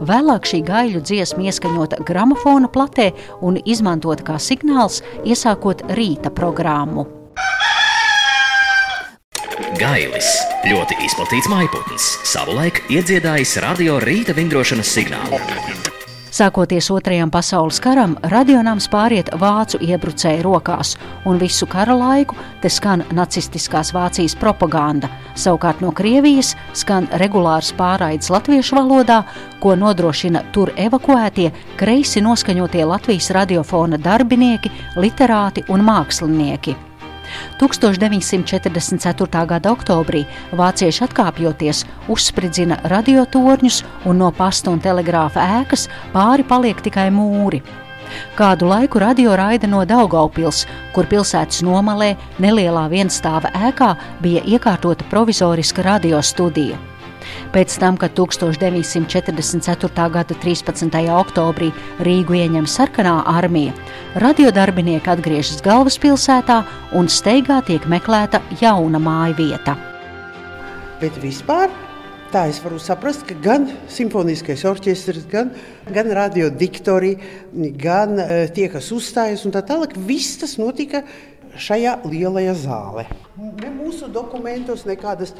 Vēlāk 0.00 0.48
šī 0.48 0.62
gaļu 0.66 1.02
dziesma 1.04 1.48
ieskaņota 1.50 2.02
gramofona 2.06 2.70
platē 2.72 3.10
un 3.44 3.60
izmantota 3.64 4.26
kā 4.26 4.40
signāls, 4.42 5.02
iesākot 5.24 5.86
rīta 5.98 6.32
programmu. 6.34 7.06
Gailis 9.76 10.28
ļoti 10.68 10.96
izplatīts 11.04 11.50
maiputns, 11.52 12.08
savulaik 12.28 12.84
iedziedājis 12.92 13.58
radio 13.64 14.00
rīta 14.02 14.36
vingrošanas 14.36 14.94
signālu. 14.98 15.40
Sākoties 16.34 16.88
Otrajam 16.90 17.30
pasaules 17.30 17.78
karam, 17.80 18.16
radionāms 18.32 18.88
pāriet 18.90 19.30
vācu 19.38 19.78
iebrucēju 19.86 20.42
rokās, 20.44 20.96
un 21.24 21.38
visu 21.38 21.68
kara 21.70 21.94
laiku 21.96 22.34
te 22.62 22.70
skan 22.72 23.04
nacistiskās 23.14 23.92
Vācijas 23.94 24.34
propaganda. 24.38 25.08
Savukārt 25.38 25.80
no 25.84 25.92
Krievijas 25.94 26.54
skan 26.74 27.06
regulārs 27.22 27.70
pārraids 27.78 28.32
latviešu 28.32 28.76
valodā, 28.80 29.22
ko 29.62 29.76
nodrošina 29.78 30.42
tur 30.52 30.74
evakuētie, 30.76 31.52
kreisi 31.78 32.24
noskaņotie 32.26 32.84
Latvijas 32.84 33.30
radiofona 33.36 34.00
darbinieki, 34.02 34.72
literāti 34.98 35.64
un 35.70 35.86
mākslinieki. 35.86 36.76
1944. 37.60 39.46
gada 39.46 39.72
oktobrī 39.72 40.24
vācieši 40.56 41.04
atkāpjoties 41.06 41.84
uzspridzina 42.12 42.80
radiotorņus 42.92 43.82
un 44.04 44.22
no 44.22 44.30
pasta 44.34 44.70
un 44.70 44.80
telegrāfa 44.82 45.44
ēkas 45.62 45.88
pāri 46.14 46.46
paliek 46.46 46.80
tikai 46.84 47.10
mūri. 47.14 47.62
Kādu 48.38 48.68
laiku 48.70 49.00
radio 49.02 49.36
raida 49.36 49.66
no 49.66 49.82
Daugaupils, 49.88 50.64
kur 50.94 51.08
pilsētas 51.10 51.64
nomalē 51.66 52.14
nelielā 52.42 52.86
vienstāva 52.92 53.50
ēkā 53.70 53.94
bija 54.22 54.44
iekārtota 54.46 55.08
provizoriska 55.10 55.82
radiostudija. 55.86 56.78
Pēc 57.54 57.78
tam, 57.80 57.96
kad 58.00 58.14
1944. 58.18 60.08
gada 60.12 60.34
13. 60.42 60.98
oktobrī 61.16 61.72
Rīgu 62.06 62.34
ieņem 62.42 62.66
sarkanā 62.70 63.22
armija, 63.36 63.72
radiodarbinieki 64.22 65.10
atgriežas 65.14 65.62
galvaspilsētā 65.64 66.62
un 66.98 67.08
steigā 67.12 67.62
tiek 67.66 67.86
meklēta 67.90 68.42
jauna 68.60 68.98
māja 69.02 69.36
vieta. 69.38 69.76
Bet 71.00 71.16
vispār 71.20 71.68
tā 72.32 72.46
es 72.50 72.58
varu 72.64 72.78
saprast, 72.82 73.24
ka 73.28 73.36
gan 73.42 73.68
simfoniskais 73.92 74.64
orķestris, 74.68 75.26
gan, 75.30 75.52
gan 75.92 76.10
radiodiktori, 76.18 77.14
gan 77.80 78.18
uh, 78.18 78.44
tie, 78.52 78.68
kas 78.72 78.90
uzstājas 78.94 79.46
un 79.46 79.54
tā 79.54 79.62
tālāk, 79.66 79.96
viss 80.08 80.38
tas 80.40 80.56
notika 80.60 81.04
šajā 81.56 81.98
lielajā 82.04 82.54
zālē. 82.66 83.06
Ne 83.62 83.70
mūsu 83.72 84.10
dokumentos, 84.12 84.84
nekādas 84.88 85.32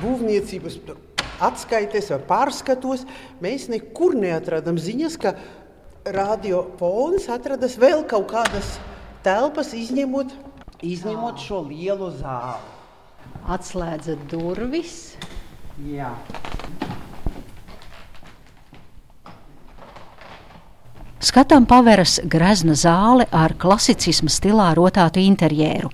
būvniecības 0.00 0.78
atskaitēs 1.44 2.10
vai 2.14 2.20
pārskatos, 2.28 3.06
mēs 3.42 3.68
nekur 3.72 4.16
neatradām 4.18 4.78
ziņas, 4.80 5.16
ka 5.20 5.34
radiofons 6.04 7.28
atradas 7.32 7.76
vēl 7.80 8.04
kaut 8.08 8.30
kādas 8.32 8.76
telpas, 9.24 9.74
izņemot, 9.76 10.32
izņemot 10.84 11.40
šo 11.42 11.64
lielo 11.68 12.10
zāli. 12.16 12.76
Atslēdzat 13.50 14.24
durvis. 14.30 15.16
Jā. 15.90 16.12
Skatām 21.20 21.66
paveras 21.68 22.16
grezna 22.24 22.72
zāle 22.80 23.26
ar 23.28 23.52
klasicisma 23.60 24.32
stilā 24.32 24.70
rotātu 24.76 25.20
interjeru. 25.20 25.92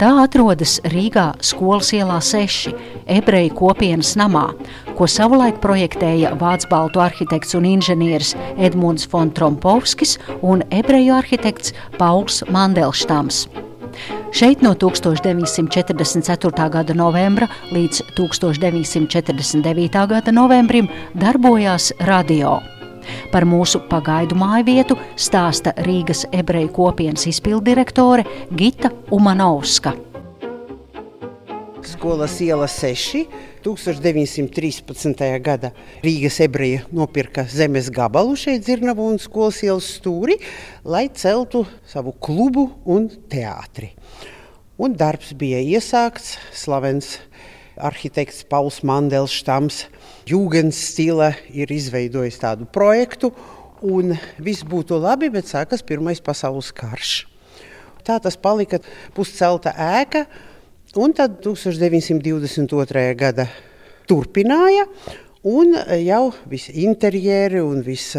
Tā 0.00 0.10
atrodas 0.22 0.78
Rīgā 0.92 1.32
skolas 1.44 1.92
ielā 1.96 2.18
6, 2.22 2.72
ebreju 3.06 3.54
kopienas 3.58 4.14
namā, 4.18 4.48
ko 4.98 5.08
savulaik 5.08 5.60
projektēja 5.64 6.34
Vācu 6.40 6.70
baltu 6.70 7.02
arhitekts 7.04 7.56
un 7.58 7.68
inženieris 7.68 8.34
Edmunds 8.56 9.08
von 9.12 9.30
Trompovskis 9.30 10.18
un 10.42 10.64
ebreju 10.70 11.14
arhitekts 11.20 11.74
Pauls 11.98 12.42
Mandelštams. 12.50 13.46
Šeit 14.32 14.62
no 14.64 14.72
1944. 14.74 16.68
gada 16.72 16.94
novembra 16.96 17.48
līdz 17.72 18.02
1949. 18.16 20.06
gada 20.08 20.32
novembrim 20.32 20.88
darbojās 21.12 21.92
radio. 22.00 22.71
Par 23.32 23.46
mūsu 23.48 23.82
pagaidu 23.90 24.38
māju 24.38 24.68
vietu 24.68 25.00
stāsta 25.16 25.74
Rīgas 25.86 26.26
ebreju 26.32 26.72
kopienas 26.76 27.26
izpildirektore 27.30 28.24
Gita 28.50 28.90
Umanovska. 29.10 29.94
skolas 32.02 32.40
iela 32.40 32.66
6. 32.66 33.26
1913. 33.64 35.38
gada 35.38 35.70
Rīgas 36.02 36.40
ebreja 36.42 36.82
nopirka 36.90 37.44
zemes 37.46 37.90
gabalu 37.94 38.34
šeit, 38.36 38.64
Zirnavu 38.66 39.06
un 39.12 39.20
skolas 39.22 39.60
ielas 39.62 39.86
stūri, 40.00 40.34
lai 40.82 41.04
celtu 41.14 41.62
savu 41.86 42.10
klubu 42.18 42.68
un 42.84 43.06
teātri. 43.30 43.92
Un 44.82 44.96
darbs 44.98 45.30
bija 45.38 45.60
iesākts. 45.62 46.40
Slavens 46.50 47.20
arhitekts 47.76 48.44
Pauls 48.48 48.82
Mandelštams, 48.86 49.86
Jūgens 50.28 50.78
stila 50.92 51.32
ir 51.50 51.72
izveidojis 51.72 52.38
tādu 52.42 52.68
projektu, 52.70 53.32
un 53.82 54.14
viss 54.38 54.62
būtu 54.66 54.98
labi, 55.02 55.30
bet 55.32 55.50
sākas 55.50 55.82
Pirmais 55.82 56.22
pasaules 56.22 56.70
karš. 56.74 57.26
Tā 58.02 58.18
tas 58.22 58.36
palika 58.38 58.80
puscelta 59.14 59.74
ēka, 59.78 60.24
un 60.98 61.14
tad 61.14 61.38
1922. 61.44 63.04
gada 63.18 63.46
turpināja, 64.10 64.86
un 65.46 65.76
jau 66.02 66.24
visi 66.50 66.74
interjeri 66.84 67.62
un 67.62 67.82
viss 67.86 68.18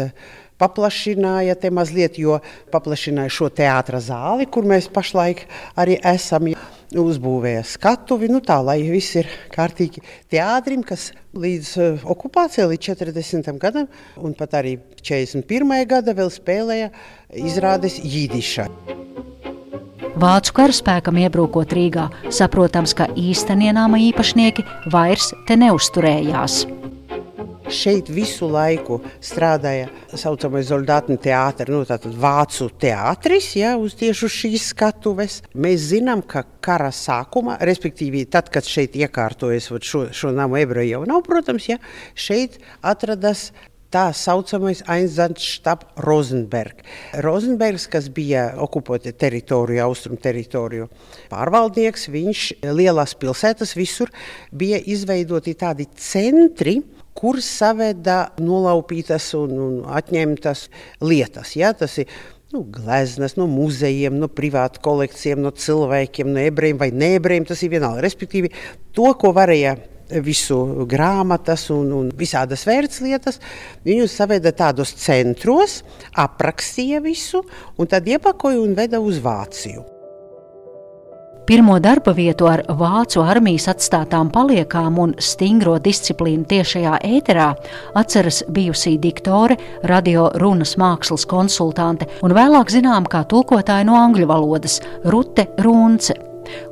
paplašināja 0.60 1.56
te 1.60 1.70
mazliet, 1.74 2.18
jo 2.18 2.38
paplašināja 2.72 3.32
šo 3.32 3.50
teātras 3.52 4.08
zāli, 4.08 4.46
kur 4.46 4.66
mēs 4.68 4.88
pašlaik 4.92 5.44
arī 5.80 5.98
esam. 6.14 6.52
Uzbūvēja 6.94 7.64
skatuvi, 7.66 8.28
nu 8.30 8.38
tā, 8.44 8.60
lai 8.62 8.76
viss 8.86 9.16
ir 9.18 9.26
kārtīgi 9.54 10.02
teātrim, 10.30 10.84
kas 10.86 11.08
līdz 11.34 11.70
uh, 11.82 12.04
okupācijai, 12.14 12.68
līdz 12.70 12.90
40. 12.92 13.50
gadam, 13.62 13.88
un 14.22 14.36
pat 14.38 14.54
arī 14.60 14.76
41. 15.02 15.74
gada 15.90 16.14
vēl 16.14 16.30
spēlēja 16.30 16.92
izrādes 17.34 17.98
Jīdišā. 17.98 18.68
Vācu 20.14 20.54
karaspēkam 20.54 21.18
iebrukot 21.24 21.74
Rīgā, 21.74 22.06
saprotams, 22.30 22.94
ka 22.94 23.08
īstenie 23.18 23.74
nama 23.74 23.98
īpašnieki 23.98 24.62
vairs 24.94 25.32
te 25.48 25.58
neusturējās. 25.58 26.62
Šeit 27.72 28.10
visu 28.12 28.44
laiku 28.52 28.98
strādāja 29.24 29.88
tā 30.10 30.18
saucamais 30.20 30.66
Zoldātņu 30.68 31.16
teātris, 31.24 31.72
nu, 31.72 31.80
tātad 31.88 32.12
vācu 32.20 32.68
teātris, 32.80 33.54
ja, 33.56 33.74
uz 33.80 33.96
tieši 33.96 34.26
uz 34.28 34.34
šīs 34.36 34.66
skatuves. 34.74 35.38
Mēs 35.56 35.88
zinām, 35.94 36.20
ka 36.28 36.44
kara 36.64 36.90
sākumā, 36.92 37.56
respektīvi 37.64 38.26
tad, 38.28 38.50
kad 38.52 38.68
šeit 38.68 38.98
iekārtojas 39.00 39.70
šo, 39.80 40.06
šo 40.12 40.34
namu 40.36 40.60
ebreju 40.60 40.98
jau 40.98 41.04
nav, 41.08 41.24
protams, 41.24 41.70
ja, 41.72 41.80
šeit 42.12 42.60
atradas 42.84 43.48
tā 43.94 44.08
saucamais 44.16 44.82
Einsatzstab 44.90 45.84
Rozenberg. 46.02 46.82
Rozenbergs, 47.22 47.86
kas 47.90 48.08
bija 48.12 48.48
okupēta 48.60 49.14
teritorija, 49.16 49.86
austrumu 49.86 50.18
teritoriju 50.20 50.88
pārvaldnieks, 51.30 52.08
viņš 52.10 52.42
lielās 52.74 53.14
pilsētas 53.20 53.76
visur 53.78 54.10
bija 54.52 54.82
izveidoti 54.82 55.54
tādi 55.60 55.86
centri, 55.94 56.80
kur 57.14 57.40
saveda 57.44 58.34
nolaupītas 58.42 59.30
un, 59.38 59.56
un 59.66 59.80
atņemtas 59.86 60.68
lietas. 61.04 61.54
Ja? 61.58 61.72
Tas 61.78 61.96
ir 62.02 62.10
nu, 62.54 62.64
gleznas 62.74 63.38
no 63.38 63.46
muzejiem, 63.50 64.18
no 64.18 64.28
privātu 64.30 64.82
kolekcijiem, 64.84 65.42
no 65.42 65.54
cilvēkiem, 65.54 66.30
no 66.34 66.42
ebrejiem 66.42 66.80
vai 66.82 66.90
neebrejiem. 66.94 67.48
Tas 67.48 67.62
ir 67.62 67.74
vienalga. 67.74 68.04
Respektīvi, 68.04 68.52
to, 68.94 69.10
ko 69.18 69.32
varēja 69.36 69.76
visu 70.24 70.86
grāmatas 70.90 71.68
un, 71.72 71.88
un 71.96 72.12
visādas 72.18 72.66
vērtslietas. 72.68 73.40
Viņus 73.86 74.18
saveda 74.20 74.52
tādos 74.56 74.94
centros, 75.00 75.80
aprakstīja 76.12 77.02
visu 77.04 77.42
un 77.78 77.90
tad 77.90 78.08
iepakoja 78.08 78.60
un 78.60 78.76
veda 78.76 79.00
uz 79.00 79.22
Vāciju. 79.24 79.93
Pirmo 81.44 81.76
darba 81.76 82.14
vietu 82.16 82.46
ar 82.48 82.62
vācu 82.72 83.20
armijas 83.20 83.66
atstātām 83.68 84.30
paliekām 84.32 84.96
un 85.02 85.10
stingro 85.20 85.74
disciplīnu 85.76 86.46
tiešajā 86.48 86.94
ēterā 87.04 87.50
atceras 88.00 88.40
bijusī 88.48 88.94
diktore, 89.02 89.58
radio 89.84 90.30
runas 90.40 90.78
mākslas 90.80 91.28
konsultante 91.28 92.08
un 92.24 92.32
vēlāk 92.32 92.72
zinām 92.72 93.04
kā 93.04 93.26
tulkotāja 93.28 93.84
no 93.84 94.00
angļu 94.00 94.30
valodas 94.32 94.80
Rute 95.04 95.50
Runce 95.60 96.16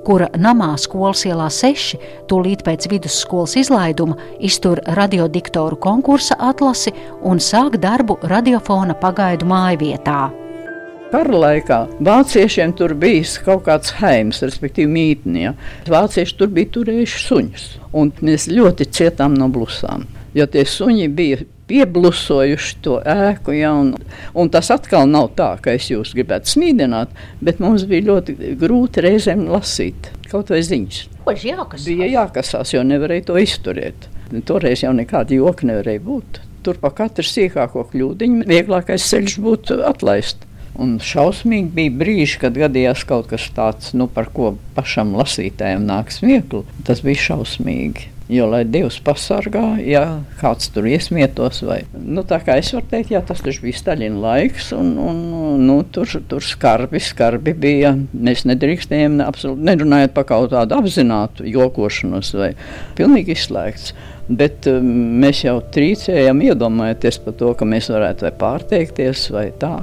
kura 0.06 0.30
namā 0.36 0.72
skolas 0.80 1.26
ielā 1.28 1.48
6, 1.52 1.96
tūlīt 2.32 2.64
pēc 2.66 2.88
vidusskolas 2.92 3.56
izlaiduma, 3.60 4.16
iztur 4.40 4.80
radiodiktoru 4.98 5.80
konkursa 5.80 6.36
atlasi 6.40 6.94
un 7.28 7.40
sāk 7.40 7.80
darbu 7.80 8.22
radiofona 8.24 8.96
pagaidu 9.00 9.48
mājvietā. 9.48 10.41
Kara 11.12 11.36
laikā 11.36 11.78
vāciešiem 12.00 12.70
tur 12.72 12.94
bija 12.96 13.42
kaut 13.44 13.66
kāds 13.66 13.92
heims, 13.98 14.38
respektīvi 14.40 14.88
mītne. 14.88 15.42
Ja. 15.42 15.50
Vācieši 15.92 16.36
tur 16.38 16.48
bija 16.56 16.70
turējuši 16.72 17.18
suņus, 17.26 17.64
un 18.00 18.12
mēs 18.24 18.46
ļoti 18.48 18.86
cietām 18.96 19.36
no 19.36 19.50
blusām. 19.52 20.06
Jo 20.32 20.46
tie 20.48 20.62
suņi 20.64 21.10
bija 21.12 21.42
pieblusojuši 21.68 22.78
to 22.84 22.98
ēku. 23.04 23.52
Ja, 23.58 23.74
un, 23.76 23.92
un 24.32 24.50
tas 24.52 24.70
atkal 24.72 25.04
nav 25.10 25.34
tā, 25.36 25.50
ka 25.60 25.74
es 25.76 25.90
jūs 25.92 26.14
gribētu 26.16 26.54
smīdināt, 26.54 27.12
bet 27.44 27.60
mums 27.60 27.84
bija 27.90 28.06
ļoti 28.08 28.54
grūti 28.60 29.04
reizēm 29.04 29.44
lasīt 29.52 30.08
kaut 30.32 30.48
vai 30.48 30.62
ziņas. 30.64 31.02
Jākasās. 31.28 31.84
Bija 31.84 32.08
jākasās, 32.08 32.72
jo 32.72 32.80
nevarēja 32.88 33.26
to 33.28 33.36
izturēt. 33.40 34.08
Toreiz 34.48 34.80
jau 34.86 34.94
nekāda 34.96 35.36
joka 35.36 35.68
nevarēja 35.68 36.00
būt. 36.06 36.40
Tur 36.64 36.80
pa 36.80 36.88
katru 36.96 37.26
sīkāko 37.26 37.84
kļūdiņu 37.92 38.48
vieglākais 38.48 39.10
ceļš 39.12 39.36
būtu 39.44 39.82
atlaist. 39.84 40.46
Un 40.80 40.96
šausmīgi 41.04 41.68
bija 41.76 41.92
brīži, 42.00 42.38
kad 42.40 42.56
gadījās 42.56 43.04
kaut 43.08 43.28
kas 43.32 43.50
tāds, 43.52 43.92
nu, 43.92 44.08
par 44.08 44.30
ko 44.32 44.54
pašam 44.76 45.12
lasītājam 45.18 45.84
nāk 45.88 46.14
smiekli. 46.14 46.64
Tas 46.86 47.04
bija 47.04 47.28
šausmīgi. 47.28 48.08
Jo, 48.32 48.46
lai 48.48 48.62
Dievs 48.64 48.96
pasargā, 49.04 49.74
ja 49.84 50.22
kāds 50.38 50.70
tur 50.72 50.86
iesmietos, 50.88 51.58
vai 51.66 51.82
nu, 51.92 52.22
tā 52.24 52.38
kā 52.40 52.54
es 52.60 52.70
varu 52.72 52.86
teikt, 52.88 53.10
jā, 53.12 53.20
tas 53.28 53.42
bija 53.44 53.76
Staļina 53.76 54.22
laiks, 54.22 54.70
un, 54.76 54.94
un 55.02 55.18
nu, 55.66 55.76
tur, 55.92 56.08
tur 56.30 56.46
skarbi, 56.46 57.02
skarbi 57.02 57.52
bija. 57.52 57.92
Mēs 58.14 58.46
nedrīkstējām 58.48 59.20
absolūti 59.26 59.68
nerunājot 59.68 60.14
par 60.16 60.28
kaut 60.30 60.52
tādu 60.54 60.78
apzinātu 60.78 61.48
jokošanos, 61.50 62.32
vai 62.38 62.52
pilnīgi 62.96 63.36
izslēgts. 63.36 63.92
Bet 64.32 64.70
um, 64.70 64.86
mēs 65.20 65.42
jau 65.44 65.58
trīcējam, 65.74 66.40
iedomājoties 66.46 67.20
par 67.26 67.36
to, 67.36 67.52
ka 67.58 67.68
mēs 67.68 67.90
varētu 67.92 68.30
vai 68.30 68.36
pārteikties 68.46 69.28
vai 69.34 69.50
tā. 69.60 69.80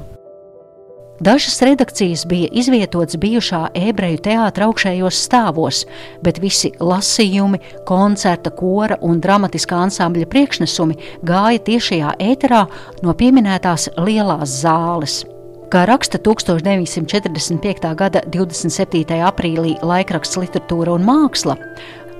Dažas 1.19 1.61
redakcijas 1.61 2.25
bija 2.25 2.47
izvietotas 2.51 3.17
bijušā 3.19 3.65
ebreju 3.75 4.21
teātra 4.23 4.69
augšējos 4.69 5.17
stāvos, 5.25 5.81
bet 6.23 6.39
visi 6.39 6.71
lasījumi, 6.79 7.59
koncerta, 7.87 8.53
kora 8.55 8.95
un 9.03 9.19
dramatiskā 9.19 9.81
ansambļa 9.83 10.29
priekšnesumi 10.31 10.95
gāja 11.27 11.59
tiešajā 11.67 12.13
ēterā 12.23 12.61
no 13.03 13.17
pieminētās 13.19 13.89
lielās 13.99 14.61
zāles. 14.61 15.25
Kā 15.69 15.83
raksta 15.85 16.17
1945. 16.23 17.91
gada 17.99 18.23
27. 18.31 19.19
aprīlī 19.19 19.75
laikraksts 19.83 20.39
Literatūra 20.39 20.95
un 20.95 21.03
māksla, 21.05 21.59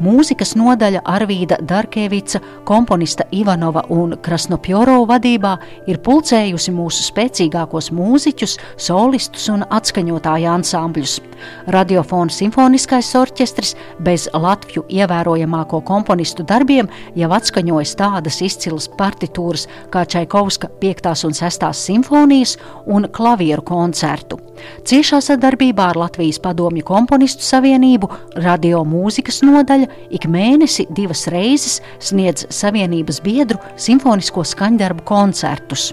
mūzikas 0.04 0.56
nodaļa 0.60 1.02
Arvīda 1.08 1.60
Darkevica, 1.66 2.40
komponista 2.68 3.26
Ivanova 3.36 3.84
un 3.94 4.16
Krasnopjorova 4.24 5.16
vadībā 5.16 5.56
ir 5.92 6.00
pulcējusi 6.06 6.74
mūsu 6.76 7.06
spēcīgākos 7.08 7.92
mūziķus, 7.96 8.58
solistus 8.80 9.50
un 9.54 9.66
atskaņotāju 9.68 10.50
ansambļus. 10.54 11.20
Radiofona 11.72 12.34
simfoniskais 12.34 13.12
orķestris 13.16 13.76
bez 14.04 14.28
Latviju 14.34 14.86
ievērojamāko 14.90 15.82
komponistu 15.88 16.44
darbiem 16.48 16.90
jau 17.20 17.32
atskaņojas 17.36 17.96
tādas 18.00 18.42
izcilas 18.46 18.90
partitūras 19.00 19.68
kā 19.94 20.06
Čaikovska 20.06 20.72
5. 20.82 21.12
un 21.28 21.38
6. 21.40 21.70
simfonijas 21.76 22.58
un 22.88 23.08
klavieru 23.12 23.66
koncertu. 23.66 24.40
Ciešā 24.84 25.22
sadarbībā 25.24 25.90
ar 25.94 26.00
Latvijas 26.00 26.40
Padomju 26.44 26.84
komponistu 26.88 27.46
savienību 27.46 28.10
radio 28.44 28.84
mūzikas 28.88 29.40
nodaļa 29.48 29.89
ik 30.10 30.28
mēnesi 30.30 30.88
divas 30.96 31.28
reizes 31.32 31.80
sniedz 32.00 32.48
Savienības 32.54 33.22
biedru 33.26 33.60
simfonisko 33.78 34.46
skaņdarbu 34.46 35.06
koncertus. 35.08 35.90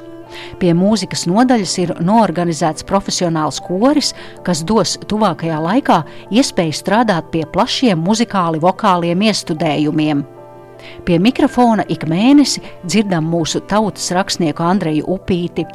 Pie 0.61 0.73
mūzikas 0.77 1.25
nodaļas 1.31 1.75
ir 1.83 1.93
noorganizēts 2.05 2.87
profesionāls 2.89 3.61
koris, 3.63 4.13
kas 4.47 4.65
dos 4.67 4.97
tuvākajā 5.09 5.61
laikā 5.69 6.01
iespēju 6.35 6.81
strādāt 6.83 7.31
pie 7.35 7.47
plašiem 7.53 8.03
muzikāli 8.03 8.63
vokāliem 8.63 9.29
iestudējumiem. 9.31 10.36
Pie 11.07 11.19
mikrofona 11.23 11.85
ik 11.89 12.07
mēnesi 12.11 12.63
dzirdam 12.85 13.29
mūsu 13.31 13.63
tautas 13.71 14.11
rakstnieku 14.15 14.65
Andreju 14.67 15.07
Upīti, 15.17 15.67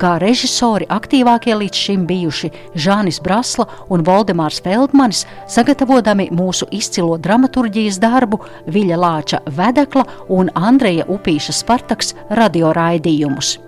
kā 0.00 0.16
režisori 0.22 0.88
aktīvākie 0.92 1.56
līdz 1.58 1.82
šim 1.86 2.06
bijuši 2.08 2.52
Žānis 2.86 3.20
Brasla 3.24 3.66
un 3.90 4.04
Voldemārs 4.06 4.62
Feldmanis, 4.64 5.24
sagatavotami 5.50 6.30
mūsu 6.30 6.70
izcilo 6.70 7.18
dramaturģijas 7.18 8.00
darbu 8.02 8.40
Viļa 8.66 9.02
Lāča 9.02 9.42
Vedekla 9.58 10.06
un 10.28 10.50
Andreja 10.54 11.08
Upīša 11.10 11.56
Spartaks 11.60 12.14
radioraidījumus. 12.30 13.65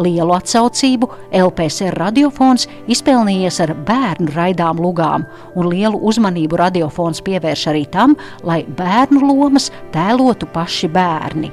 Lielu 0.00 0.34
atsaucību 0.36 1.08
LPSR 1.36 1.98
radiofons 2.00 2.68
izpelnījies 2.90 3.60
ar 3.64 3.74
bērnu 3.88 4.34
raidām 4.36 4.82
lugām, 4.82 5.26
un 5.54 5.70
lielu 5.72 6.00
uzmanību 6.10 6.60
radiofons 6.60 7.22
pievērš 7.26 7.66
arī 7.72 7.86
tam, 7.90 8.16
lai 8.46 8.62
bērnu 8.64 9.24
lomas 9.32 9.70
tēlotu 9.94 10.48
paši 10.54 10.92
bērni. 10.92 11.52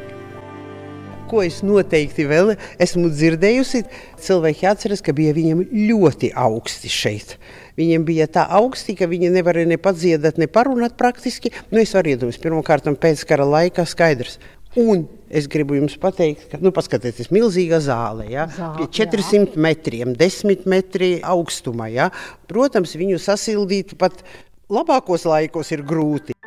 Ko 1.27 1.41
es 1.43 1.57
noteikti 1.59 2.23
vēl 2.23 2.53
esmu 2.79 3.09
dzirdējusi, 3.11 3.81
cilvēki 4.23 4.67
atceras, 4.69 5.01
ka 5.03 5.11
bija 5.15 5.33
viņiem 5.35 5.65
ļoti 5.89 6.29
augsti 6.39 6.91
šeit. 6.91 7.33
Viņiem 7.77 8.05
bija 8.07 8.29
tā 8.31 8.45
augsti, 8.57 8.95
ka 8.95 9.09
viņi 9.11 9.33
nevarēja 9.35 9.73
ne 9.73 9.77
padziedāt, 9.81 10.39
ne 10.39 10.47
parunāt 10.47 10.95
praktiski. 10.97 11.51
Nu, 11.67 11.81
es 11.81 11.91
varu 11.97 12.13
iedomāties, 12.13 12.39
pirmkārt, 12.41 12.87
pēc 13.03 13.25
kara 13.27 13.45
laika 13.45 13.83
skaidrs. 13.85 14.39
Un 14.77 15.07
es 15.33 15.47
gribu 15.49 15.73
jums 15.79 15.95
pateikt, 15.97 16.45
ka, 16.51 16.59
nu, 16.61 16.69
paskatieties, 16.75 17.31
milzīga 17.33 17.79
zāle, 17.81 18.27
ja, 18.29 18.45
Zāle, 18.53 18.85
400 18.93 19.55
jā. 19.55 19.61
metriem, 19.65 20.13
10 20.17 20.67
metri 20.69 21.15
augstumā. 21.25 21.89
Ja. 21.89 22.11
Protams, 22.49 22.93
viņu 22.99 23.17
sasildīt 23.21 23.97
pat 23.97 24.21
labākos 24.69 25.25
laikos 25.25 25.73
ir 25.73 25.81
grūti. 25.87 26.37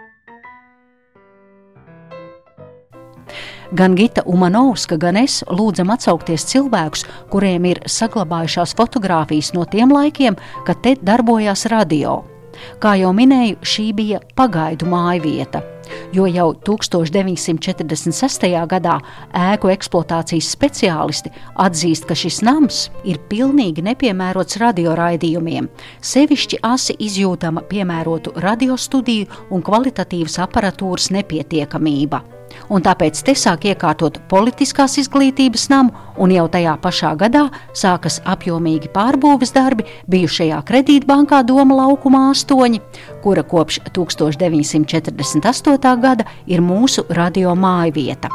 Gan 3.74 3.94
Gita 3.94 4.24
Umanovska, 4.26 4.96
gan 4.98 5.18
es 5.20 5.44
lūdzam 5.46 5.92
atsaukties 5.94 6.42
cilvēkus, 6.50 7.04
kuriem 7.30 7.68
ir 7.70 7.82
saglabājušās 7.86 8.74
fotogrāfijas 8.78 9.52
no 9.54 9.62
tiem 9.70 9.94
laikiem, 9.94 10.38
kad 10.66 10.82
te 10.82 10.96
darbojās 10.98 11.68
radio. 11.70 12.18
Kā 12.80 12.94
jau 13.00 13.12
minēju, 13.16 13.58
šī 13.62 13.86
bija 13.96 14.20
pagaidu 14.38 14.88
mājvieta, 14.90 15.62
jo 16.14 16.26
jau 16.30 16.48
1946. 16.66 18.48
gadā 18.70 18.96
ēku 19.36 19.70
eksploatācijas 19.74 20.50
speciālisti 20.56 21.32
atzīst, 21.66 22.08
ka 22.08 22.16
šis 22.18 22.40
nams 22.46 22.82
ir 23.04 23.20
pilnīgi 23.30 23.84
nepiemērots 23.86 24.60
radioraidījumiem, 24.62 25.70
sevišķi 26.00 26.62
asi 26.66 26.98
izjūtama 26.98 27.64
piemērotu 27.70 28.34
radiostudiju 28.40 29.50
un 29.50 29.64
kvalitatīvas 29.66 30.40
aparatūras 30.46 31.10
nepietiekamība 31.14 32.39
un 32.68 32.82
tāpēc 32.84 33.22
te 33.26 33.34
sāk 33.38 33.64
iekārtot 33.70 34.18
politiskās 34.30 34.98
izglītības 35.02 35.68
namu, 35.72 35.90
un 36.20 36.28
jau 36.34 36.46
tajā 36.52 36.74
pašā 36.82 37.12
gadā 37.20 37.44
sākas 37.76 38.20
apjomīgi 38.28 38.88
pārbūves 38.94 39.54
darbi 39.56 39.82
bijušajā 40.10 40.58
kredītbankā 40.68 41.38
Doma 41.48 41.74
laukumā 41.82 42.22
8, 42.34 42.78
kura 43.24 43.42
kopš 43.42 43.80
1948. 43.94 46.00
gada 46.02 46.24
ir 46.46 46.60
mūsu 46.60 47.04
radio 47.08 47.54
mājvieta. 47.56 48.28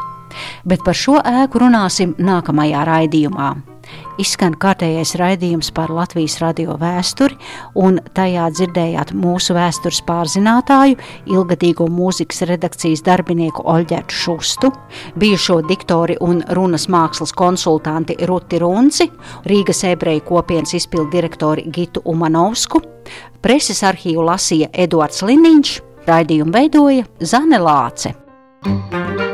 Bet 0.64 0.80
par 0.84 0.94
šo 0.98 1.20
ēku 1.22 1.58
runāsim 1.62 2.14
nākamajā 2.18 2.84
raidījumā 2.84 3.75
izskan 4.22 4.54
kārtējais 4.60 5.14
raidījums 5.20 5.70
par 5.76 5.92
Latvijas 5.94 6.38
radio 6.42 6.76
vēsturi, 6.80 7.36
un 7.78 8.00
tajā 8.16 8.48
dzirdējāt 8.54 9.12
mūsu 9.16 9.56
vēstures 9.56 10.02
pārzinātāju, 10.08 10.98
ilgadīgo 11.32 11.88
mūzikas 11.92 12.44
redakcijas 12.50 13.04
darbinieku 13.06 13.64
Oļģertu 13.66 14.20
Šustu, 14.22 14.72
bijušo 15.18 15.60
diktori 15.68 16.18
un 16.20 16.42
runas 16.56 16.88
mākslas 16.92 17.34
konsultanti 17.36 18.18
Ruti 18.26 18.60
Runci, 18.62 19.10
Rīgas 19.46 19.84
ebreju 19.90 20.24
kopienas 20.28 20.74
izpildu 20.78 21.10
direktori 21.16 21.66
Gitu 21.72 22.02
Umanovsku, 22.04 22.82
preses 23.42 23.82
arhīvu 23.86 24.24
lasīja 24.26 24.72
Eduards 24.72 25.22
Liniņš, 25.26 25.76
raidījumu 26.08 26.56
veidoja 26.56 27.06
Zane 27.20 27.62
Lāce. 27.62 28.16
Reiz 28.66 28.92
radio. 28.92 29.25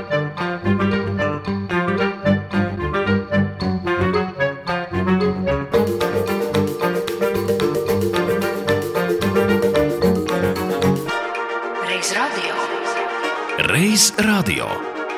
Reiz 14.13 14.27
radio 14.27 14.67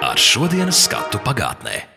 ar 0.02 0.18
šodienas 0.18 0.85
skatu 0.85 1.18
pagātnē. 1.18 1.93